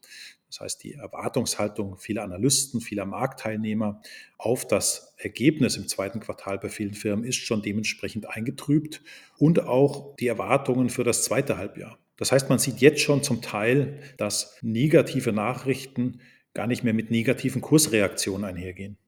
Das 0.53 0.61
heißt, 0.61 0.85
die 0.85 0.93
Erwartungshaltung 0.93 1.97
vieler 1.97 2.25
Analysten, 2.25 2.83
vieler 2.83 3.07
Marktteilnehmer 3.07 4.03
auf 4.37 4.67
das 4.67 5.15
Ergebnis 5.17 5.79
im 5.79 5.89
zweiten 5.89 6.21
Quartal 6.21 6.59
bei 6.59 6.69
vielen 6.69 6.93
Firmen 6.93 7.25
ist 7.25 7.37
schon 7.37 7.63
dementsprechend 7.63 8.29
eingetrübt 8.29 9.01
und 9.39 9.61
auch 9.61 10.15
die 10.17 10.27
Erwartungen 10.27 10.91
für 10.91 11.05
das 11.05 11.25
zweite 11.25 11.57
Halbjahr. 11.57 11.99
Das 12.19 12.33
heißt, 12.33 12.51
man 12.51 12.59
sieht 12.59 12.83
jetzt 12.83 13.01
schon 13.01 13.23
zum 13.23 13.41
Teil, 13.41 14.01
dass 14.19 14.59
negative 14.61 15.33
Nachrichten 15.33 16.21
gar 16.53 16.67
nicht 16.67 16.85
mehr 16.85 16.93
mit 16.93 17.11
negativen 17.11 17.63
Kursreaktionen 17.63 18.45
einhergehen. 18.45 18.99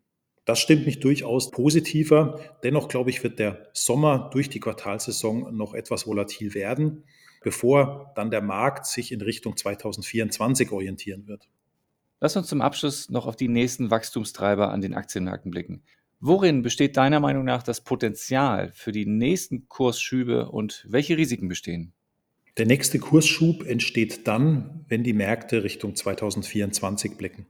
Das 0.46 0.60
stimmt 0.60 0.86
mich 0.86 1.00
durchaus 1.00 1.50
positiver. 1.50 2.40
Dennoch 2.62 2.88
glaube 2.88 3.10
ich, 3.10 3.22
wird 3.22 3.38
der 3.38 3.68
Sommer 3.74 4.30
durch 4.32 4.48
die 4.48 4.60
Quartalsaison 4.60 5.54
noch 5.54 5.74
etwas 5.74 6.06
volatil 6.06 6.54
werden 6.54 7.04
bevor 7.44 8.12
dann 8.16 8.30
der 8.30 8.42
Markt 8.42 8.86
sich 8.86 9.12
in 9.12 9.20
Richtung 9.20 9.56
2024 9.56 10.72
orientieren 10.72 11.28
wird. 11.28 11.48
Lass 12.20 12.36
uns 12.36 12.48
zum 12.48 12.62
Abschluss 12.62 13.10
noch 13.10 13.26
auf 13.26 13.36
die 13.36 13.48
nächsten 13.48 13.90
Wachstumstreiber 13.90 14.72
an 14.72 14.80
den 14.80 14.94
Aktienmärkten 14.94 15.50
blicken. 15.50 15.82
Worin 16.20 16.62
besteht 16.62 16.96
deiner 16.96 17.20
Meinung 17.20 17.44
nach 17.44 17.62
das 17.62 17.82
Potenzial 17.82 18.72
für 18.72 18.92
die 18.92 19.04
nächsten 19.04 19.68
Kursschübe 19.68 20.48
und 20.48 20.86
welche 20.88 21.18
Risiken 21.18 21.48
bestehen? 21.48 21.92
Der 22.56 22.66
nächste 22.66 22.98
Kursschub 22.98 23.66
entsteht 23.66 24.26
dann, 24.26 24.84
wenn 24.88 25.02
die 25.02 25.12
Märkte 25.12 25.64
Richtung 25.64 25.94
2024 25.94 27.18
blicken. 27.18 27.46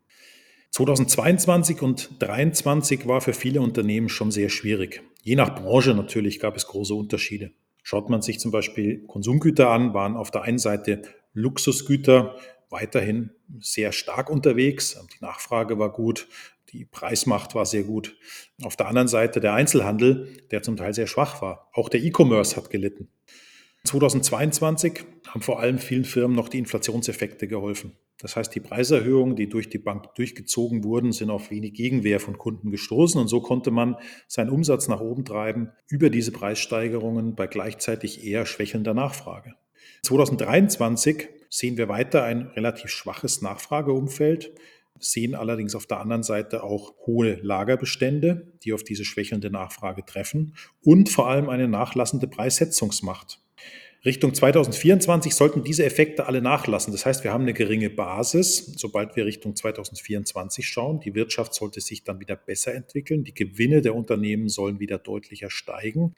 2022 0.70 1.82
und 1.82 2.00
2023 2.00 3.06
war 3.06 3.20
für 3.20 3.32
viele 3.32 3.60
Unternehmen 3.60 4.08
schon 4.08 4.32
sehr 4.32 4.48
schwierig. 4.48 5.02
Je 5.22 5.36
nach 5.36 5.54
Branche 5.54 5.94
natürlich 5.94 6.40
gab 6.40 6.56
es 6.56 6.66
große 6.66 6.94
Unterschiede. 6.94 7.52
Schaut 7.86 8.08
man 8.08 8.22
sich 8.22 8.40
zum 8.40 8.50
Beispiel 8.50 9.06
Konsumgüter 9.06 9.68
an, 9.68 9.92
waren 9.92 10.16
auf 10.16 10.30
der 10.30 10.42
einen 10.42 10.58
Seite 10.58 11.02
Luxusgüter 11.34 12.34
weiterhin 12.70 13.30
sehr 13.60 13.92
stark 13.92 14.30
unterwegs. 14.30 14.98
Die 15.14 15.22
Nachfrage 15.22 15.78
war 15.78 15.92
gut, 15.92 16.26
die 16.72 16.86
Preismacht 16.86 17.54
war 17.54 17.66
sehr 17.66 17.84
gut. 17.84 18.16
Auf 18.62 18.74
der 18.76 18.88
anderen 18.88 19.06
Seite 19.06 19.38
der 19.38 19.52
Einzelhandel, 19.52 20.28
der 20.50 20.62
zum 20.62 20.76
Teil 20.78 20.94
sehr 20.94 21.06
schwach 21.06 21.42
war. 21.42 21.68
Auch 21.74 21.90
der 21.90 22.02
E-Commerce 22.02 22.56
hat 22.56 22.70
gelitten. 22.70 23.08
2022 23.84 25.04
haben 25.34 25.42
vor 25.42 25.58
allem 25.58 25.78
vielen 25.78 26.04
Firmen 26.04 26.36
noch 26.36 26.48
die 26.48 26.58
Inflationseffekte 26.58 27.48
geholfen. 27.48 27.96
Das 28.20 28.36
heißt, 28.36 28.54
die 28.54 28.60
Preiserhöhungen, 28.60 29.34
die 29.34 29.48
durch 29.48 29.68
die 29.68 29.78
Bank 29.78 30.14
durchgezogen 30.14 30.84
wurden, 30.84 31.10
sind 31.10 31.28
auf 31.28 31.50
wenig 31.50 31.74
Gegenwehr 31.74 32.20
von 32.20 32.38
Kunden 32.38 32.70
gestoßen 32.70 33.20
und 33.20 33.26
so 33.26 33.40
konnte 33.40 33.72
man 33.72 33.96
seinen 34.28 34.50
Umsatz 34.50 34.86
nach 34.86 35.00
oben 35.00 35.24
treiben 35.24 35.72
über 35.88 36.08
diese 36.08 36.30
Preissteigerungen 36.30 37.34
bei 37.34 37.48
gleichzeitig 37.48 38.24
eher 38.24 38.46
schwächelnder 38.46 38.94
Nachfrage. 38.94 39.54
2023 40.04 41.28
sehen 41.50 41.76
wir 41.78 41.88
weiter 41.88 42.22
ein 42.22 42.42
relativ 42.48 42.90
schwaches 42.90 43.42
Nachfrageumfeld, 43.42 44.54
sehen 45.00 45.34
allerdings 45.34 45.74
auf 45.74 45.86
der 45.86 45.98
anderen 45.98 46.22
Seite 46.22 46.62
auch 46.62 46.94
hohe 47.06 47.40
Lagerbestände, 47.42 48.52
die 48.62 48.72
auf 48.72 48.84
diese 48.84 49.04
schwächelnde 49.04 49.50
Nachfrage 49.50 50.04
treffen 50.04 50.54
und 50.80 51.08
vor 51.08 51.28
allem 51.28 51.48
eine 51.48 51.66
nachlassende 51.66 52.28
Preissetzungsmacht. 52.28 53.43
Richtung 54.04 54.34
2024 54.34 55.34
sollten 55.34 55.64
diese 55.64 55.84
Effekte 55.84 56.26
alle 56.26 56.42
nachlassen. 56.42 56.92
Das 56.92 57.06
heißt, 57.06 57.25
wir 57.25 57.32
haben 57.32 57.44
eine 57.44 57.54
geringe 57.54 57.88
Basis, 57.88 58.75
sobald 58.76 59.16
wir 59.16 59.25
Richtung 59.25 59.56
2024 59.56 60.68
schauen. 60.68 61.00
Die 61.00 61.14
Wirtschaft 61.14 61.54
sollte 61.54 61.80
sich 61.80 62.04
dann 62.04 62.20
wieder 62.20 62.37
besser 62.37 62.75
entwickeln. 62.75 63.25
Die 63.25 63.32
Gewinne 63.32 63.80
der 63.80 63.94
Unternehmen 63.94 64.50
sollen 64.50 64.78
wieder 64.78 64.99
deutlicher 64.99 65.49
steigen. 65.49 66.14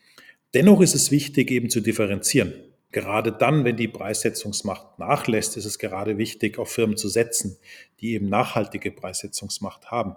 Dennoch 0.53 0.81
ist 0.81 0.97
es 0.97 1.13
wichtig, 1.13 1.53
eben 1.53 1.71
zu 1.71 1.81
differenzieren. 1.81 2.55
Gerade 2.91 3.31
dann, 3.31 3.65
wenn 3.65 3.77
die 3.77 3.89
Preissetzungsmacht 3.89 4.99
nachlässt, 4.99 5.57
ist 5.57 5.65
es 5.65 5.79
gerade 5.79 6.19
wichtig, 6.19 6.59
auf 6.59 6.71
Firmen 6.71 6.97
zu 6.97 7.09
setzen, 7.09 7.57
die 8.01 8.15
eben 8.15 8.29
nachhaltige 8.29 8.91
Preissetzungsmacht 8.91 9.93
haben. 9.93 10.17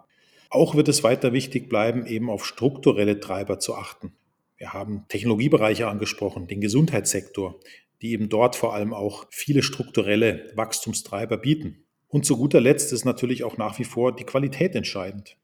Auch 0.50 0.74
wird 0.74 0.88
es 0.88 1.04
weiter 1.04 1.34
wichtig 1.34 1.70
bleiben, 1.70 2.08
eben 2.08 2.32
auf 2.32 2.46
strukturelle 2.46 3.20
Treiber 3.20 3.60
zu 3.60 3.76
achten. 3.76 4.14
Wir 4.60 4.74
haben 4.74 5.06
Technologiebereiche 5.08 5.88
angesprochen, 5.88 6.48
den 6.48 6.60
Gesundheitssektor, 6.60 7.60
die 8.02 8.12
eben 8.12 8.28
dort 8.28 8.58
vor 8.58 8.74
allem 8.74 8.94
auch 8.94 9.26
viele 9.32 9.64
strukturelle 9.64 10.52
Wachstumstreiber 10.56 11.38
bieten. 11.38 11.86
Und 12.10 12.26
zu 12.26 12.36
guter 12.36 12.60
Letzt 12.60 12.92
ist 12.92 13.06
natürlich 13.06 13.46
auch 13.46 13.58
nach 13.58 13.80
wie 13.80 13.86
vor 13.86 14.14
die 14.14 14.26
Qualität 14.26 14.76
entscheidend. 14.76 15.38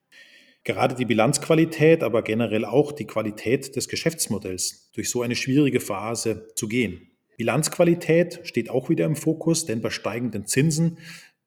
Gerade 0.66 0.96
die 0.96 1.06
Bilanzqualität, 1.06 2.04
aber 2.04 2.24
generell 2.24 2.66
auch 2.66 2.92
die 2.92 3.06
Qualität 3.06 3.76
des 3.78 3.88
Geschäftsmodells 3.88 4.92
durch 4.94 5.10
so 5.10 5.22
eine 5.22 5.36
schwierige 5.36 5.80
Phase 5.80 6.50
zu 6.56 6.68
gehen. 6.68 7.12
Bilanzqualität 7.38 8.42
steht 8.44 8.70
auch 8.70 8.90
wieder 8.90 9.06
im 9.06 9.16
Fokus, 9.16 9.66
denn 9.66 9.82
bei 9.82 9.92
steigenden 9.92 10.46
Zinsen 10.46 10.98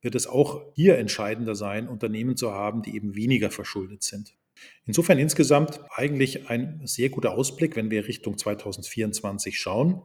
wird 0.01 0.15
es 0.15 0.27
auch 0.27 0.63
hier 0.75 0.97
entscheidender 0.97 1.55
sein, 1.55 1.89
Unternehmen 1.89 2.37
zu 2.37 2.53
haben, 2.53 2.83
die 2.83 2.95
eben 2.95 3.15
weniger 3.15 3.51
verschuldet 3.51 4.03
sind. 4.05 4.38
Insofern 4.87 5.19
insgesamt 5.19 5.81
eigentlich 5.91 6.49
ein 6.49 6.81
sehr 6.85 7.11
guter 7.11 7.33
Ausblick, 7.33 7.77
wenn 7.77 7.91
wir 7.91 8.09
Richtung 8.09 8.39
2024 8.39 9.59
schauen. 9.59 10.03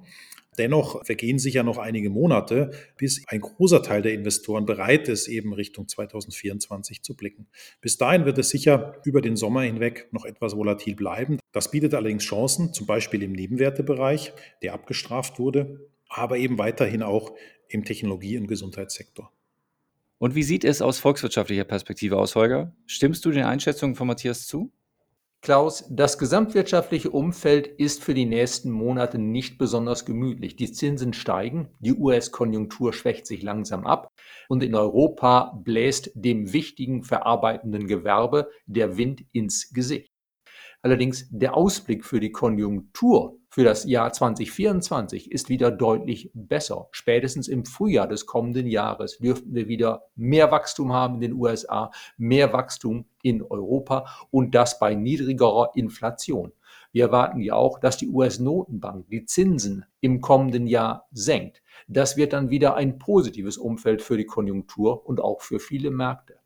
Dennoch 0.57 1.03
vergehen 1.05 1.39
sicher 1.39 1.63
noch 1.63 1.77
einige 1.77 2.09
Monate, 2.09 2.71
bis 2.97 3.23
ein 3.27 3.41
großer 3.41 3.81
Teil 3.81 4.01
der 4.01 4.13
Investoren 4.13 4.65
bereit 4.65 5.07
ist, 5.07 5.27
eben 5.27 5.53
Richtung 5.53 5.87
2024 5.87 7.01
zu 7.01 7.15
blicken. 7.15 7.47
Bis 7.81 7.97
dahin 7.97 8.25
wird 8.25 8.37
es 8.37 8.49
sicher 8.49 9.01
über 9.03 9.21
den 9.21 9.35
Sommer 9.35 9.61
hinweg 9.61 10.09
noch 10.11 10.25
etwas 10.25 10.55
volatil 10.55 10.95
bleiben. 10.95 11.39
Das 11.51 11.71
bietet 11.71 11.93
allerdings 11.95 12.23
Chancen, 12.23 12.73
zum 12.73 12.85
Beispiel 12.85 13.23
im 13.23 13.31
Nebenwertebereich, 13.31 14.33
der 14.61 14.73
abgestraft 14.73 15.39
wurde, 15.39 15.89
aber 16.07 16.37
eben 16.37 16.57
weiterhin 16.57 17.01
auch 17.01 17.33
im 17.67 17.83
Technologie- 17.83 18.37
und 18.37 18.47
Gesundheitssektor. 18.47 19.32
Und 20.23 20.35
wie 20.35 20.43
sieht 20.43 20.63
es 20.63 20.81
aus 20.81 20.99
volkswirtschaftlicher 20.99 21.65
Perspektive 21.65 22.17
aus, 22.17 22.35
Holger? 22.35 22.73
Stimmst 22.85 23.25
du 23.25 23.31
den 23.31 23.43
Einschätzungen 23.43 23.93
von 23.93 24.07
Matthias 24.07 24.47
zu? 24.47 24.71
Klaus, 25.41 25.83
das 25.89 26.17
gesamtwirtschaftliche 26.17 27.09
Umfeld 27.09 27.67
ist 27.67 28.01
für 28.01 28.13
die 28.13 28.23
nächsten 28.25 28.71
Monate 28.71 29.19
nicht 29.19 29.57
besonders 29.57 30.05
gemütlich. 30.05 30.55
Die 30.55 30.71
Zinsen 30.71 31.11
steigen, 31.11 31.67
die 31.81 31.91
US-Konjunktur 31.91 32.93
schwächt 32.93 33.27
sich 33.27 33.43
langsam 33.43 33.85
ab 33.85 34.13
und 34.47 34.63
in 34.63 34.75
Europa 34.75 35.59
bläst 35.61 36.11
dem 36.15 36.53
wichtigen 36.53 37.03
verarbeitenden 37.03 37.85
Gewerbe 37.87 38.49
der 38.65 38.95
Wind 38.95 39.25
ins 39.33 39.73
Gesicht. 39.73 40.12
Allerdings 40.85 41.29
der 41.31 41.55
Ausblick 41.55 42.03
für 42.03 42.19
die 42.19 42.33
Konjunktur 42.33 43.39
für 43.49 43.63
das 43.63 43.85
Jahr 43.85 44.11
2024 44.11 45.31
ist 45.31 45.47
wieder 45.47 45.71
deutlich 45.71 46.29
besser. 46.33 46.89
Spätestens 46.91 47.47
im 47.47 47.65
Frühjahr 47.65 48.05
des 48.05 48.25
kommenden 48.25 48.67
Jahres 48.67 49.17
dürften 49.17 49.55
wir 49.55 49.69
wieder 49.69 50.07
mehr 50.15 50.51
Wachstum 50.51 50.91
haben 50.91 51.15
in 51.15 51.21
den 51.21 51.33
USA, 51.33 51.89
mehr 52.17 52.51
Wachstum 52.51 53.05
in 53.21 53.41
Europa 53.41 54.07
und 54.29 54.55
das 54.55 54.77
bei 54.77 54.93
niedrigerer 54.93 55.71
Inflation. 55.75 56.51
Wir 56.91 57.05
erwarten 57.05 57.39
ja 57.39 57.53
auch, 57.53 57.79
dass 57.79 57.95
die 57.95 58.09
US-Notenbank 58.09 59.07
die 59.07 59.25
Zinsen 59.25 59.85
im 60.01 60.19
kommenden 60.19 60.67
Jahr 60.67 61.07
senkt. 61.13 61.63
Das 61.87 62.17
wird 62.17 62.33
dann 62.33 62.49
wieder 62.49 62.75
ein 62.75 62.99
positives 62.99 63.57
Umfeld 63.57 64.01
für 64.01 64.17
die 64.17 64.25
Konjunktur 64.25 65.05
und 65.05 65.21
auch 65.21 65.39
für 65.39 65.61
viele 65.61 65.91
Märkte. 65.91 66.42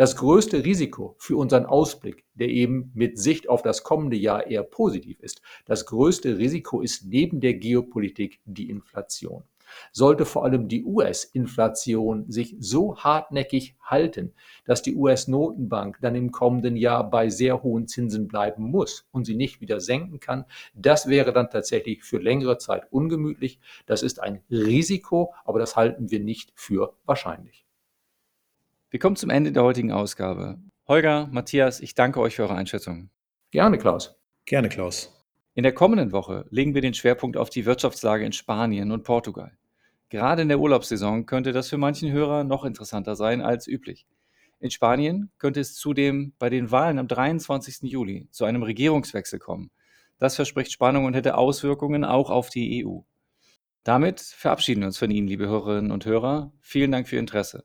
Das 0.00 0.16
größte 0.16 0.64
Risiko 0.64 1.14
für 1.18 1.36
unseren 1.36 1.66
Ausblick, 1.66 2.24
der 2.32 2.48
eben 2.48 2.90
mit 2.94 3.18
Sicht 3.18 3.50
auf 3.50 3.60
das 3.60 3.82
kommende 3.82 4.16
Jahr 4.16 4.46
eher 4.46 4.62
positiv 4.62 5.20
ist, 5.20 5.42
das 5.66 5.84
größte 5.84 6.38
Risiko 6.38 6.80
ist 6.80 7.04
neben 7.04 7.42
der 7.42 7.52
Geopolitik 7.52 8.40
die 8.46 8.70
Inflation. 8.70 9.42
Sollte 9.92 10.24
vor 10.24 10.46
allem 10.46 10.68
die 10.68 10.86
US-Inflation 10.86 12.24
sich 12.32 12.56
so 12.58 12.96
hartnäckig 12.96 13.76
halten, 13.82 14.32
dass 14.64 14.80
die 14.80 14.96
US-Notenbank 14.96 15.98
dann 16.00 16.14
im 16.14 16.32
kommenden 16.32 16.76
Jahr 16.76 17.10
bei 17.10 17.28
sehr 17.28 17.62
hohen 17.62 17.86
Zinsen 17.86 18.26
bleiben 18.26 18.70
muss 18.70 19.06
und 19.12 19.26
sie 19.26 19.36
nicht 19.36 19.60
wieder 19.60 19.80
senken 19.80 20.18
kann, 20.18 20.46
das 20.72 21.08
wäre 21.08 21.34
dann 21.34 21.50
tatsächlich 21.50 22.04
für 22.04 22.16
längere 22.16 22.56
Zeit 22.56 22.90
ungemütlich. 22.90 23.60
Das 23.84 24.02
ist 24.02 24.22
ein 24.22 24.40
Risiko, 24.50 25.34
aber 25.44 25.58
das 25.58 25.76
halten 25.76 26.10
wir 26.10 26.20
nicht 26.20 26.52
für 26.54 26.94
wahrscheinlich. 27.04 27.66
Wir 28.92 28.98
kommen 28.98 29.14
zum 29.14 29.30
Ende 29.30 29.52
der 29.52 29.62
heutigen 29.62 29.92
Ausgabe. 29.92 30.58
Holger, 30.88 31.28
Matthias, 31.30 31.78
ich 31.78 31.94
danke 31.94 32.18
euch 32.18 32.34
für 32.34 32.42
eure 32.42 32.56
Einschätzung. 32.56 33.10
Gerne, 33.52 33.78
Klaus. 33.78 34.16
Gerne, 34.46 34.68
Klaus. 34.68 35.24
In 35.54 35.62
der 35.62 35.72
kommenden 35.72 36.10
Woche 36.10 36.46
legen 36.50 36.74
wir 36.74 36.82
den 36.82 36.94
Schwerpunkt 36.94 37.36
auf 37.36 37.50
die 37.50 37.66
Wirtschaftslage 37.66 38.24
in 38.24 38.32
Spanien 38.32 38.90
und 38.90 39.04
Portugal. 39.04 39.56
Gerade 40.08 40.42
in 40.42 40.48
der 40.48 40.58
Urlaubssaison 40.58 41.24
könnte 41.24 41.52
das 41.52 41.68
für 41.68 41.78
manchen 41.78 42.10
Hörer 42.10 42.42
noch 42.42 42.64
interessanter 42.64 43.14
sein 43.14 43.42
als 43.42 43.68
üblich. 43.68 44.08
In 44.58 44.72
Spanien 44.72 45.30
könnte 45.38 45.60
es 45.60 45.76
zudem 45.76 46.32
bei 46.40 46.50
den 46.50 46.72
Wahlen 46.72 46.98
am 46.98 47.06
23. 47.06 47.88
Juli 47.88 48.26
zu 48.32 48.44
einem 48.44 48.64
Regierungswechsel 48.64 49.38
kommen. 49.38 49.70
Das 50.18 50.34
verspricht 50.34 50.72
Spannung 50.72 51.04
und 51.04 51.14
hätte 51.14 51.38
Auswirkungen 51.38 52.04
auch 52.04 52.28
auf 52.28 52.50
die 52.50 52.84
EU. 52.84 53.02
Damit 53.84 54.20
verabschieden 54.20 54.80
wir 54.80 54.88
uns 54.88 54.98
von 54.98 55.12
Ihnen, 55.12 55.28
liebe 55.28 55.46
Hörerinnen 55.46 55.92
und 55.92 56.06
Hörer. 56.06 56.52
Vielen 56.60 56.90
Dank 56.90 57.06
für 57.06 57.14
Ihr 57.14 57.20
Interesse. 57.20 57.64